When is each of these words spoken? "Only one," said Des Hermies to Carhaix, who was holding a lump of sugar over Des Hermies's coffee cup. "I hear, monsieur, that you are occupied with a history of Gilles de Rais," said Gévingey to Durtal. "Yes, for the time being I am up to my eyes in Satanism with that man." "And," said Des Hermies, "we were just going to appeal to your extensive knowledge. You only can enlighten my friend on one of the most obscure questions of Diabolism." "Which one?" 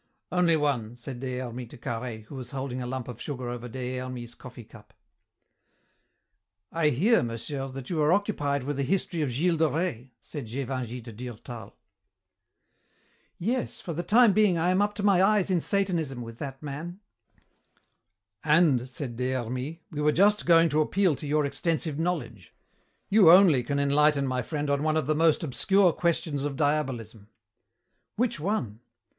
"Only 0.31 0.57
one," 0.57 0.95
said 0.95 1.19
Des 1.19 1.37
Hermies 1.37 1.67
to 1.69 1.77
Carhaix, 1.77 2.25
who 2.25 2.33
was 2.33 2.49
holding 2.49 2.81
a 2.81 2.87
lump 2.87 3.07
of 3.07 3.21
sugar 3.21 3.49
over 3.49 3.69
Des 3.69 3.97
Hermies's 3.99 4.33
coffee 4.33 4.63
cup. 4.63 4.95
"I 6.71 6.89
hear, 6.89 7.21
monsieur, 7.21 7.67
that 7.67 7.91
you 7.91 8.01
are 8.01 8.11
occupied 8.11 8.63
with 8.63 8.79
a 8.79 8.81
history 8.81 9.21
of 9.21 9.29
Gilles 9.29 9.57
de 9.57 9.69
Rais," 9.69 10.07
said 10.19 10.47
Gévingey 10.47 11.03
to 11.03 11.11
Durtal. 11.11 11.75
"Yes, 13.37 13.79
for 13.79 13.93
the 13.93 14.01
time 14.01 14.33
being 14.33 14.57
I 14.57 14.71
am 14.71 14.81
up 14.81 14.95
to 14.95 15.03
my 15.03 15.21
eyes 15.21 15.51
in 15.51 15.59
Satanism 15.61 16.23
with 16.23 16.39
that 16.39 16.63
man." 16.63 16.99
"And," 18.43 18.89
said 18.89 19.17
Des 19.17 19.33
Hermies, 19.35 19.81
"we 19.91 20.01
were 20.01 20.11
just 20.11 20.47
going 20.47 20.69
to 20.69 20.81
appeal 20.81 21.15
to 21.15 21.27
your 21.27 21.45
extensive 21.45 21.99
knowledge. 21.99 22.55
You 23.09 23.29
only 23.29 23.61
can 23.63 23.77
enlighten 23.77 24.25
my 24.25 24.41
friend 24.41 24.67
on 24.71 24.81
one 24.81 24.97
of 24.97 25.05
the 25.05 25.13
most 25.13 25.43
obscure 25.43 25.93
questions 25.93 26.43
of 26.43 26.55
Diabolism." 26.55 27.27
"Which 28.15 28.39
one?" 28.39 28.79